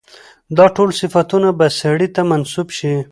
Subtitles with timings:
[0.57, 2.93] دا ټول صفتونه به سړي ته منسوب شي.